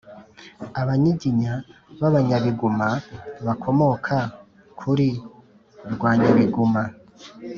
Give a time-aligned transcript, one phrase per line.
[0.81, 1.53] Abanyiginya
[1.99, 2.87] b’Abanyabiguma
[3.45, 4.17] bakomoka
[4.79, 5.09] kuri
[5.93, 6.81] Rwanyabiguma